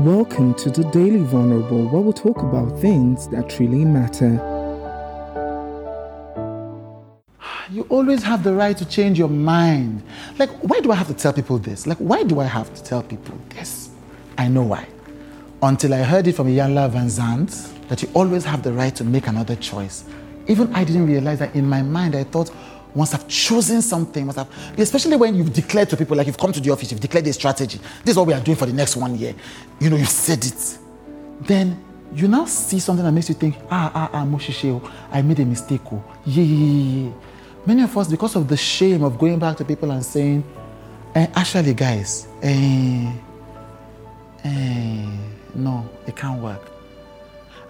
[0.00, 4.32] Welcome to the Daily Vulnerable, where we talk about things that really matter.
[7.70, 10.02] You always have the right to change your mind.
[10.38, 11.86] Like, why do I have to tell people this?
[11.86, 13.90] Like, why do I have to tell people this?
[14.38, 14.86] I know why.
[15.62, 19.26] Until I heard it from Iyanla Vanzant that you always have the right to make
[19.26, 20.04] another choice.
[20.46, 22.50] Even I didn't realize that in my mind, I thought
[22.94, 26.52] once I've chosen something, once I've, especially when you've declared to people, like you've come
[26.52, 28.72] to the office, you've declared a strategy, this is what we are doing for the
[28.72, 29.34] next one year.
[29.78, 30.78] You know, you've said it.
[31.42, 31.82] Then
[32.14, 35.44] you now see something that makes you think, ah, ah, ah, Moshishe, I made a
[35.44, 35.80] mistake.
[35.92, 36.02] Oh.
[36.26, 37.12] Yeah, yeah, yeah.
[37.66, 40.42] Many of us, because of the shame of going back to people and saying,
[41.14, 43.12] eh, actually, guys, eh,
[44.44, 45.06] eh,
[45.54, 46.70] no, it can't work.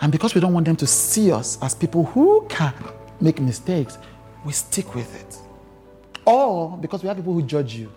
[0.00, 2.72] And because we don't want them to see us as people who can
[3.20, 3.98] make mistakes,
[4.44, 5.38] we stick with it.
[6.26, 7.92] Or because we have people who judge you.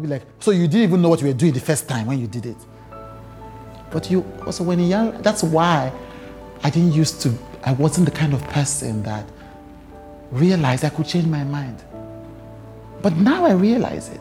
[0.00, 2.18] Be like, so you didn't even know what you were doing the first time when
[2.18, 2.56] you did it.
[3.90, 5.92] But you also when you're young, that's why
[6.62, 7.32] I didn't used to,
[7.64, 9.24] I wasn't the kind of person that
[10.30, 11.82] realized I could change my mind.
[13.02, 14.20] But now I realize it.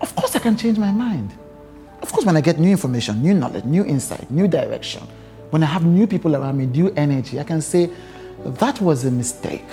[0.00, 1.32] Of course I can change my mind.
[2.02, 5.02] Of course, when I get new information, new knowledge, new insight, new direction,
[5.50, 7.90] when I have new people around me, new energy, I can say,
[8.44, 9.64] that was a mistake.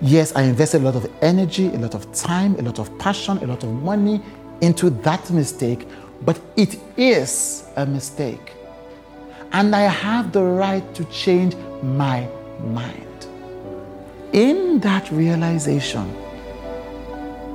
[0.00, 3.38] Yes, I invested a lot of energy, a lot of time, a lot of passion,
[3.38, 4.22] a lot of money
[4.60, 5.86] into that mistake,
[6.22, 8.54] but it is a mistake.
[9.52, 12.28] And I have the right to change my
[12.60, 13.26] mind.
[14.32, 16.14] In that realization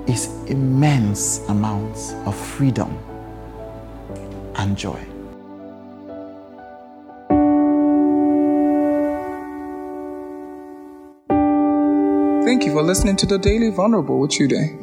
[0.08, 2.98] is immense amounts of freedom
[4.56, 5.00] and joy.
[12.46, 14.83] Thank you for listening to the Daily Vulnerable with Chude.